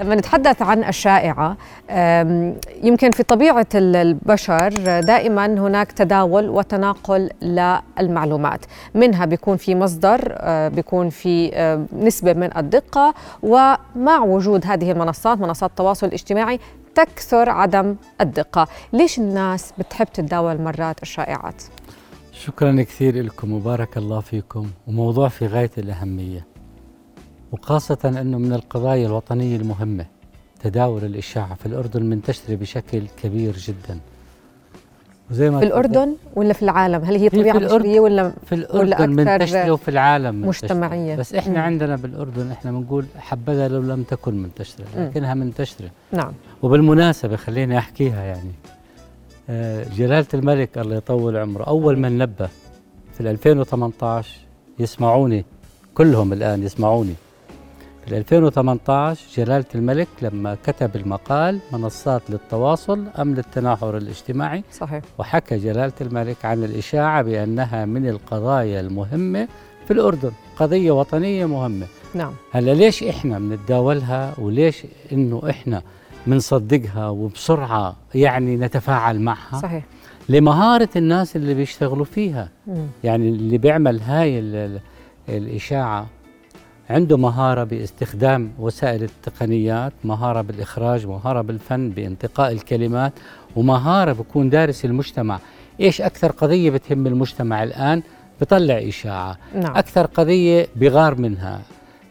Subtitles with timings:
[0.00, 1.56] لما نتحدث عن الشائعة
[2.82, 4.68] يمكن في طبيعة ال- البشر
[5.00, 8.64] دائما هناك تداول وتناقل للمعلومات.
[8.94, 15.38] منها بيكون في مصدر أه، بيكون في أه، نسبة من الدقة ومع وجود هذه المنصات
[15.38, 16.58] منصات التواصل الاجتماعي
[16.94, 18.68] تكثر عدم الدقة.
[18.92, 21.62] ليش الناس بتحب تتداول مرات الشائعات؟
[22.32, 26.49] شكرا كثير لكم وبارك الله فيكم وموضوع في غاية الأهمية.
[27.52, 30.06] وخاصة أنه من القضايا الوطنية المهمة
[30.62, 33.98] تداول الإشاعة في الأردن منتشرة بشكل كبير جدا
[35.30, 37.58] وزي ما في الأردن ولا في العالم؟ هل هي طبيعة.
[37.58, 40.66] بشرية ولا في ولا الأردن أكثر منتشرة وفي العالم منتشرة.
[40.66, 41.58] مجتمعية؟ بس إحنا مم.
[41.58, 44.84] عندنا بالأردن إحنا بنقول حبذا لو لم تكن منتشرة.
[44.96, 48.52] لكنها منتشرة نعم وبالمناسبة خليني أحكيها يعني
[49.50, 52.48] آه، جلالة الملك الله يطول عمره أول من نبه
[53.12, 54.28] في 2018
[54.78, 55.44] يسمعوني
[55.94, 57.14] كلهم الآن يسمعوني
[58.10, 64.64] في 2018 جلالة الملك لما كتب المقال منصات للتواصل أم للتناحر الاجتماعي.
[64.72, 65.02] صحيح.
[65.18, 69.48] وحكى جلالة الملك عن الإشاعة بأنها من القضايا المهمة
[69.86, 71.86] في الأردن قضية وطنية مهمة.
[72.14, 72.32] نعم.
[72.52, 75.82] هلا ليش إحنا بنتداولها وليش إنه إحنا
[76.26, 79.84] بنصدقها وبسرعة يعني نتفاعل معها؟ صحيح.
[80.28, 82.48] لمهارة الناس اللي بيشتغلوا فيها.
[82.66, 82.86] مم.
[83.04, 84.80] يعني اللي بيعمل هاي ال- ال-
[85.28, 86.06] الإشاعة
[86.90, 93.12] عنده مهارة باستخدام وسائل التقنيات مهارة بالإخراج مهارة بالفن بانتقاء الكلمات
[93.56, 95.38] ومهارة بكون دارس المجتمع.
[95.80, 98.02] إيش أكثر قضية بتهم المجتمع الآن؟
[98.40, 99.38] بطلع إشاعة.
[99.54, 99.76] نعم.
[99.76, 101.60] أكثر قضية بغار منها.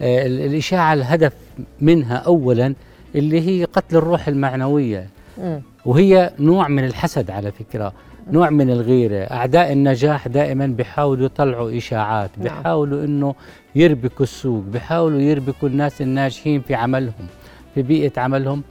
[0.00, 1.32] آه، ال- الإشاعة الهدف
[1.80, 2.74] منها أولا
[3.14, 5.06] اللي هي قتل الروح المعنوية.
[5.38, 5.62] مم.
[5.86, 7.92] وهي نوع من الحسد على فكرة.
[8.32, 9.16] نوع من الغيرة.
[9.18, 12.42] أعداء النجاح دائما بيحاولوا يطلعوا إشاعات نعم.
[12.44, 13.34] بيحاولوا أنه
[13.74, 17.26] يربكوا السوق بيحاولوا يربكوا الناس الناجحين في عملهم
[17.74, 18.62] في بيئة عملهم.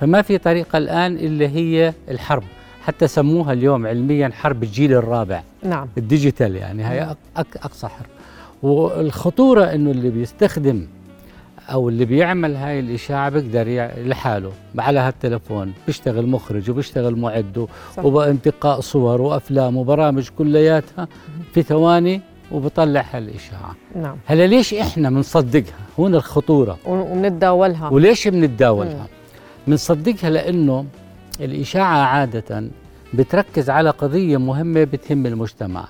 [0.00, 2.42] فما في طريقة الآن إلا هي الحرب.
[2.82, 5.42] حتى سموها اليوم علميا حرب الجيل الرابع.
[5.62, 5.88] نعم.
[5.98, 8.06] الديجيتال يعني هي أق- أق- أقصى حرب.
[8.62, 10.86] والخطورة إنه اللي بيستخدم
[11.72, 17.66] أو اللي بيعمل هاي الإشاعة بيقدر يع- لحاله على هالتلفون بيشتغل مخرج وبيشتغل معد.
[17.98, 21.08] وبانتقاء صور وأفلام وبرامج كلياتها
[21.54, 22.20] في ثواني
[22.52, 23.74] وبطلع هالإشاعة.
[23.96, 24.16] نعم.
[24.26, 26.78] هلا ليش إحنا بنصدقها هون الخطورة.
[26.86, 29.06] وبنتداولها وليش بنتداولها؟
[29.66, 30.84] بنصدقها لأنه
[31.40, 32.64] الإشاعة عادة
[33.14, 35.84] بتركز على قضية مهمة بتهم المجتمع.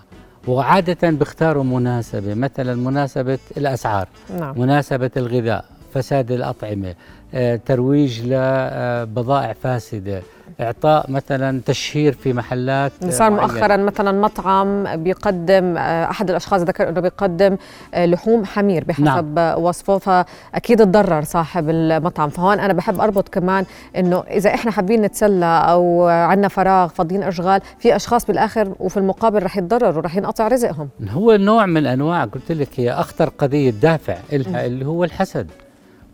[0.46, 4.60] وعادة بيختاروا مناسبة مثلا مناسبة الأسعار نعم.
[4.60, 6.94] مناسبة الغذاء فساد الأطعمة
[7.34, 10.22] آه، ترويج لبضائع فاسدة.
[10.60, 13.30] إعطاء مثلا تشهير في محلات صار.
[13.30, 17.56] مؤخرا مثلا مطعم بيقدم آه، أحد الأشخاص ذكر إنه بيقدم
[17.94, 19.04] آه، لحوم حمير بحسب.
[19.04, 19.62] نعم.
[19.62, 23.64] وصفه فأكيد تضرر صاحب المطعم فهون أنا بحب أربط كمان
[23.96, 29.42] إنه إذا إحنا حابين نتسلى أو عندنا فراغ فاضيين أشغال في أشخاص بالآخر وفي المقابل
[29.42, 34.16] رح يتضرروا رح ينقطع رزقهم هو نوع من أنواع قلت لك هي أخطر قضية دافع
[34.32, 35.50] لها اللي هو الحسد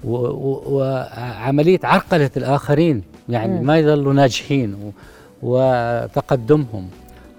[0.05, 3.61] و- و- وعمليه عرقلة الآخرين يعني.
[3.61, 4.93] ما يظلوا ناجحين
[5.43, 6.88] وتقدمهم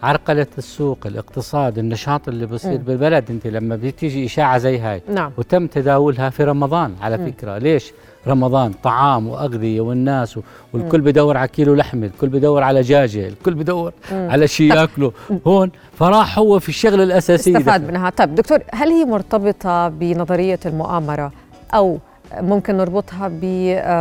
[0.04, 2.78] عرقلة السوق الاقتصاد النشاط اللي بصير.
[2.78, 7.32] بالبلد أنت لما بتيجي إشاعة زي هاي نعم وتم تداولها في رمضان على مم.
[7.32, 7.92] فكرة ليش
[8.28, 10.40] رمضان طعام وأغذية والناس
[10.74, 13.94] والكل بدور على كيلو لحمة الكل بدور على دجاجه الكل بدور.
[14.12, 15.12] على شيء ياكله
[15.48, 17.88] هون فراح هو في الشغله الاساسيه استفاد.
[17.88, 21.32] منها طيب دكتور هل هي مرتبطة بنظرية المؤامرة
[21.74, 22.00] أو
[22.40, 23.28] ممكن نربطها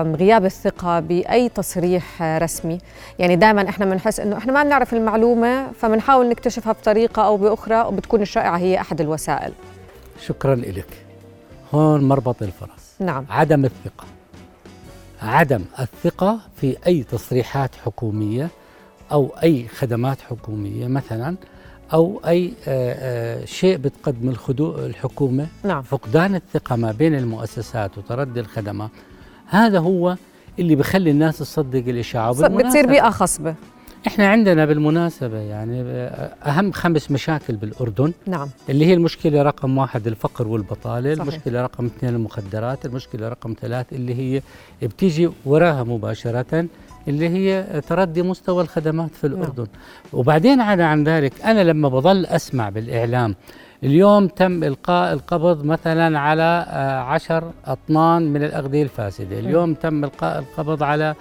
[0.03, 2.79] بغياب الثقة بأي تصريح رسمي.
[3.19, 8.23] يعني دائما إحنا بنحس إنه إحنا ما بنعرف المعلومة فبنحاول نكتشفها بطريقة أو بأخرى وبتكون
[8.23, 9.53] الشائعة هي أحد الوسائل.
[10.21, 11.05] شكرا لك.
[11.75, 12.95] هون مربط الفرس.
[13.01, 13.27] نعم.
[13.31, 14.05] عدم الثقة.
[15.23, 18.49] عدم الثقة في أي تصريحات حكومية
[19.13, 21.37] أو أي خدمات حكومية مثلا
[21.93, 25.47] أو أي آه، آه، شيء بتقدم الحكومة.
[25.65, 25.83] نعم.
[25.83, 28.91] فقدان الثقة ما بين المؤسسات وتردي الخدمات
[29.47, 30.17] هذا هو
[30.59, 32.49] اللي بخلي الناس تصدق الإشاعة.
[32.49, 33.55] بتصير بيئة خصبة.
[34.07, 35.83] إحنا عندنا بالمناسبة يعني
[36.47, 38.13] أهم خمس مشاكل بالأردن.
[38.27, 38.49] نعم.
[38.69, 41.27] اللي هي المشكلة رقم واحد الفقر والبطالة صحيح.
[41.29, 44.43] المشكلة رقم اثنين المخدرات المشكلة رقم ثلاث اللي هي
[44.83, 46.67] بتيجي وراها مباشرة
[47.09, 49.67] اللي هي تردي مستوى الخدمات في الأردن.
[50.13, 53.35] وبعدين على عن ذلك أنا لما بظل أسمع بالإعلام
[53.85, 59.39] اليوم تم إلقاء القبض مثلا على آه، عشر أطنان من الأغذية الفاسدة.
[59.39, 61.15] اليوم تم إلقاء القبض على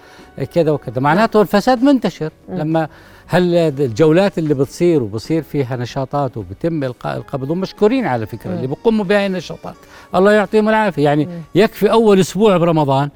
[0.53, 1.01] كذا وكذا.
[1.01, 2.31] معناته الفساد منتشر.
[2.49, 2.87] لما
[3.27, 9.05] هل الجولات اللي بتصير وبصير فيها نشاطات وبتم إلقاء القبض ومشكورين على فكرة اللي بيقوموا
[9.05, 9.75] بهاي النشاطات.
[10.15, 11.03] الله يعطيهم العافية.
[11.03, 13.09] يعني يكفي أول أسبوع برمضان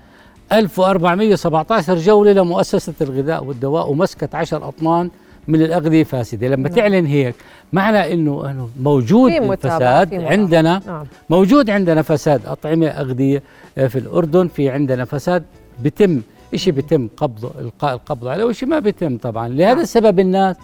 [0.54, 5.10] 1417 جولة لمؤسسة الغذاء والدواء ومسكت 10 أطنان
[5.48, 6.78] من الأغذية فاسدة لما نعم.
[6.78, 7.36] تعلن هيك
[7.74, 11.06] معنى أنه أنه موجود الفساد عندنا نعم.
[11.30, 13.44] موجود عندنا فساد أطعمة أغذية
[13.78, 15.44] آه، في الأردن في عندنا فساد
[15.84, 16.22] بتم
[16.56, 19.80] شيء بيتم قبضه إلقاء القبض عليه وشيء ما بيتم طبعا لهذا نعم.
[19.80, 20.56] السبب الناس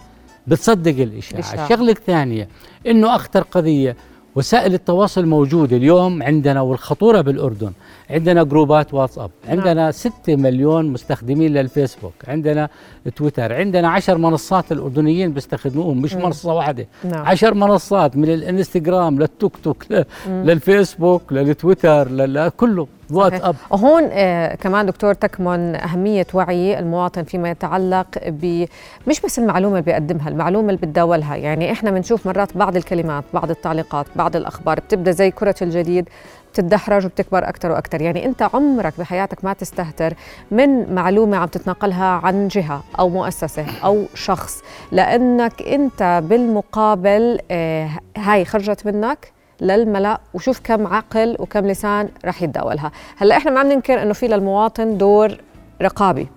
[0.46, 2.48] بتصدق الإشاعة الشغلة الثانية
[2.86, 3.96] أنه أخطر قضية
[4.36, 7.72] وسائل التواصل موجودة اليوم عندنا والخطورة بالأردن
[8.10, 9.90] عندنا جروبات واتساب عندنا نعم.
[9.92, 12.68] 6 مليون مستخدمين للفيسبوك عندنا
[13.16, 16.22] تويتر عندنا 10 منصات الأردنيين بيستخدموهم مش مم.
[16.22, 17.26] منصة واحدة نعم.
[17.26, 19.84] 10 منصات من الانستغرام للتوك توك
[20.28, 28.66] للفيسبوك للتويتر لكله واتساب هون آه كمان دكتور تكمن أهمية وعي المواطن فيما يتعلق ب
[29.06, 31.36] مش بس المعلومة اللي بيقدمها المعلومة اللي بتداولها.
[31.36, 36.08] يعني إحنا بنشوف مرات بعض الكلمات بعض التعليقات بعض الأخبار بتبدأ زي كرة الجديد
[36.52, 40.14] بتتدحرج وبتكبر أكثر وأكثر يعني أنت عمرك بحياتك ما تستهتر
[40.50, 44.62] من معلومة عم تتناقلها عن جهة أو مؤسسة أو شخص
[44.92, 52.92] لأنك أنت بالمقابل آه هاي خرجت منك للملأ وشوف كم عقل وكم لسان رح يتداولها.
[53.16, 55.40] هلأ إحنا ما عم ننكر إنه في للمواطن دور
[55.82, 56.28] رقابي.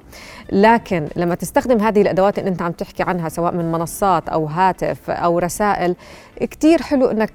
[0.51, 5.09] لكن لما تستخدم هذه الأدوات اللي أنت عم تحكي عنها سواء من منصات أو هاتف
[5.09, 5.95] أو رسائل
[6.39, 7.33] كثير حلو إنك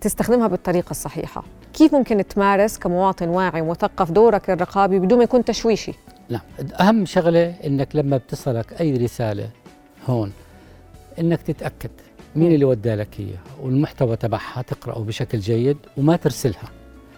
[0.00, 1.42] تستخدمها بالطريقة الصحيحة.
[1.74, 5.92] كيف ممكن تمارس كمواطن واعي ومثقف دورك الرقابي بدون ما يكون تشويشي؟
[6.28, 6.40] لا
[6.80, 9.48] أهم شغلة إنك لما بتصلك أي رسالة
[10.08, 10.32] هون
[11.18, 11.90] إنك تتأكد.
[12.36, 16.70] مين اللي ودى لك هي؟ والمحتوى تبعها تقرأه بشكل جيد وما ترسلها.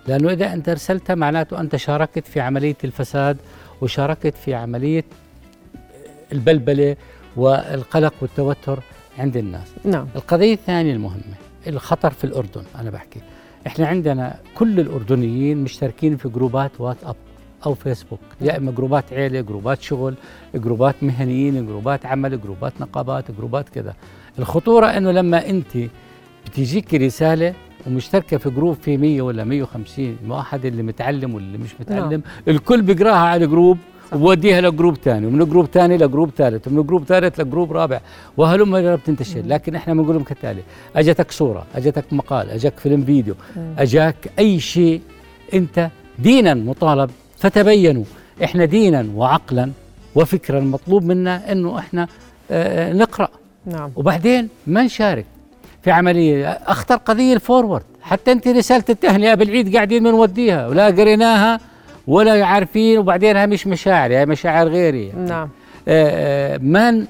[0.07, 3.37] لأنه إذا أنت أرسلتها معناته أنت شاركت في عملية الفساد
[3.81, 5.05] وشاركت في عملية
[6.33, 6.97] البلبلة
[7.37, 8.83] والقلق والتوتر
[9.19, 9.69] عند الناس.
[9.85, 10.07] نعم.
[10.17, 11.35] القضية الثانية المهمة
[11.67, 13.21] الخطر في الأردن أنا بحكي.
[13.67, 17.17] إحنا عندنا كل الأردنيين مشتركين في جروبات واتساب.
[17.67, 18.21] أو فيسبوك.
[18.41, 20.15] يا إما جروبات عيلة جروبات شغل
[20.55, 23.95] جروبات مهنيين جروبات عمل جروبات نقابات جروبات كذا.
[24.39, 25.79] الخطورة إنه لما أنت
[26.47, 27.55] بتجيك رسالة
[27.87, 32.23] ومشتركة في جروب في 100 ولا 150 واحد اللي متعلم واللي مش متعلم نعم.
[32.49, 33.79] الكل بيقراها على جروب
[34.13, 38.01] وبوديها لجروب ثاني ومن جروب ثاني لجروب ثالث ومن جروب ثالث لجروب رابع.
[38.37, 40.63] وهلم بتنتشر لكن إحنا بنقول لهم كالتالي
[40.97, 43.35] أجتك صورة أجتك مقال اجاك فيلم فيديو
[43.79, 45.01] أجاك أي شيء
[45.55, 47.11] أنت دينا مطالب
[47.43, 48.05] فتبينوا
[48.45, 49.71] إحنا دينا وعقلا
[50.15, 52.03] وفكرا مطلوب منا إنه إحنا
[52.51, 53.29] آه، آه، نقرأ.
[53.67, 53.91] نعم.
[53.97, 55.25] وبعدين ما نشارك.
[55.83, 57.83] في عملية أخطر قضية الفورورد.
[58.03, 61.61] حتى أنت رسالة التهنئة بالعيد قاعدين بنوديها ولا قريناها
[62.07, 65.49] ولا عارفين وبعدين مش مشاعر هي مشاعر غيري نعم.
[65.89, 67.07] آه ما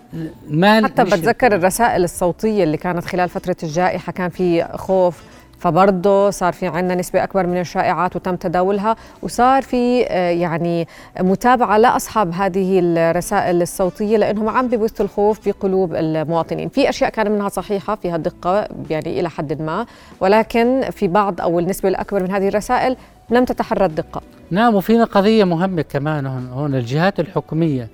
[0.49, 5.23] ما حتى بتذكر الرسائل الصوتية اللي كانت خلال فترة الجائحة كان في خوف
[5.63, 10.89] فبرضه صار في عندنا نسبة أكبر من الشائعات وتم تداولها وصار في آه، يعني
[11.21, 16.69] متابعة لأصحاب هذه الرسائل الصوتية لأنهم عم ببثوا الخوف في قلوب المواطنين.
[16.69, 19.87] في أشياء كان منها صحيحة فيها دقة يعني إلى حد ما
[20.21, 22.97] ولكن في بعض أو النسبة الأكبر من هذه الرسائل
[23.31, 27.89] لم تتحرى الدقة نعم وفينا قضية مهمة كمان هون, الجهات الحكومية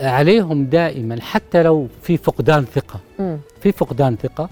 [0.00, 3.00] عليهم دائما حتى لو في فقدان ثقة.
[3.18, 3.36] م.
[3.60, 4.48] في فقدان ثقة.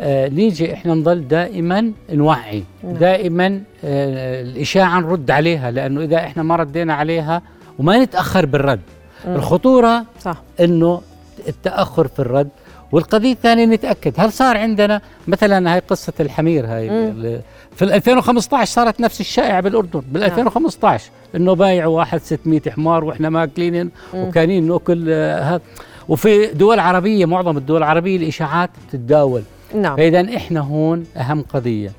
[0.00, 2.92] نيجي إحنا نضل دائما نوعي نعم.
[2.92, 3.46] دائما
[3.84, 7.42] آه الإشاعة نرد عليها لأنه إذا إحنا ما ردينا عليها
[7.78, 8.80] وما نتأخر بالرد.
[9.26, 9.34] مم.
[9.34, 10.42] الخطورة صح.
[10.60, 11.00] إنه
[11.48, 12.48] التأخر في الرد.
[12.92, 14.12] والقضية الثانية نتأكد.
[14.16, 17.40] هل صار عندنا مثلا هاي قصة الحمير هاي؟ مم.
[17.76, 20.02] في 2015 صارت نفس الشائعة بالأردن.
[20.12, 21.42] بال 2015 نعم.
[21.42, 25.60] إنه بايعوا واحد 600 حمار وإحنا ماكلين وكانين نأكل آه
[26.08, 29.42] وفي دول عربية معظم الدول العربية الإشاعات بتتداول.
[29.74, 29.96] نعم.
[29.96, 31.92] فإذا إحنا هون أهم قضية.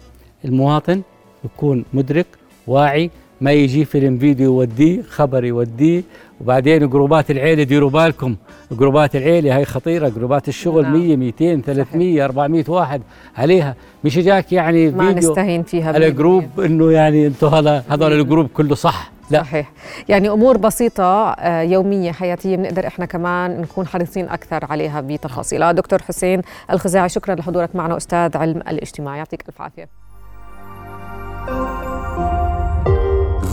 [0.45, 1.01] المواطن
[1.45, 2.25] يكون مدرك
[2.67, 3.11] واعي
[3.41, 6.03] ما يجي فيلم فيديو يوديه خبر يوديه
[6.41, 8.35] وبعدين جروبات العيلة ديروا بالكم.
[8.71, 10.93] جروبات العيلة هاي خطيرة جروبات الشغل نعم.
[10.93, 13.01] 100 200 300 400 واحد
[13.37, 13.75] عليها.
[14.03, 18.47] مش جاك يعني ما فيديو نستهين فيها على جروب إنه يعني أنتم هذا هذول الجروب
[18.47, 19.11] كله صح.
[19.31, 19.43] لا.
[19.43, 19.71] صحيح.
[20.09, 25.71] يعني أمور بسيطة آه، يومية حياتية بنقدر إحنا كمان نكون حريصين أكثر عليها بتفاصيلها.
[25.71, 27.97] دكتور حسين الخزاعي شكرا لحضورك معنا.
[27.97, 29.89] أستاذ علم الاجتماع يعطيك ألف عافية.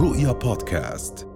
[0.00, 1.35] رؤيا بودكاست.